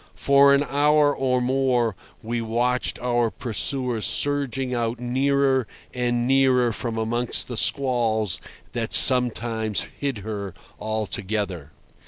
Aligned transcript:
For 0.15 0.51
an 0.55 0.63
hour 0.63 1.15
or 1.15 1.41
more 1.41 1.95
we 2.23 2.41
watched 2.41 2.97
our 2.97 3.29
pursuer 3.29 4.01
surging 4.01 4.73
out 4.73 4.99
nearer 4.99 5.67
and 5.93 6.27
nearer 6.27 6.73
from 6.73 6.97
amongst 6.97 7.47
the 7.47 7.55
squalls 7.55 8.41
that 8.71 8.95
sometimes 8.95 9.81
hid 9.99 10.17
her 10.25 10.55
altogether. 10.79 11.71